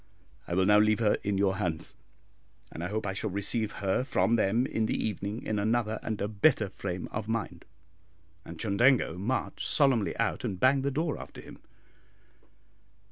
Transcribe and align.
I 0.47 0.55
will 0.55 0.65
now 0.65 0.79
leave 0.79 0.97
her 0.99 1.17
in 1.23 1.37
your 1.37 1.57
hands, 1.57 1.93
and 2.71 2.83
I 2.83 2.87
hope 2.87 3.05
I 3.05 3.13
shall 3.13 3.29
receive 3.29 3.73
her 3.73 4.03
from 4.03 4.35
them 4.35 4.65
in 4.65 4.87
the 4.87 4.97
evening 4.97 5.43
in 5.45 5.59
another 5.59 5.99
and 6.01 6.19
a 6.19 6.27
better 6.27 6.69
frame 6.69 7.07
of 7.11 7.27
mind;" 7.27 7.65
and 8.43 8.57
Chundango 8.57 9.15
marched 9.19 9.67
solemnly 9.67 10.17
out 10.17 10.43
and 10.43 10.59
banged 10.59 10.81
the 10.85 10.89
door 10.89 11.19
after 11.19 11.39
him. 11.39 11.59